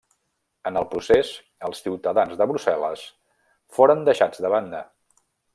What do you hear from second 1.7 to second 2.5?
ciutadans de